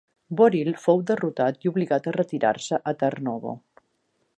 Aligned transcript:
Boril 0.37 0.71
fou 0.85 1.03
derrotat 1.11 1.67
i 1.67 1.71
obligat 1.73 2.09
a 2.13 2.17
retirar-se 2.19 2.81
a 2.93 2.97
Tarnovo. 3.05 3.57